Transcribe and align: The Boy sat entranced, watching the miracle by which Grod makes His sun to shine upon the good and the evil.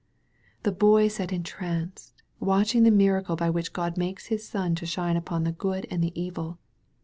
The 0.63 0.71
Boy 0.71 1.09
sat 1.09 1.31
entranced, 1.31 2.23
watching 2.39 2.81
the 2.81 2.89
miracle 2.89 3.35
by 3.35 3.51
which 3.51 3.71
Grod 3.71 3.97
makes 3.97 4.25
His 4.33 4.43
sun 4.43 4.73
to 4.81 4.87
shine 4.87 5.15
upon 5.15 5.43
the 5.43 5.51
good 5.51 5.85
and 5.91 6.03
the 6.03 6.19
evil. 6.19 6.57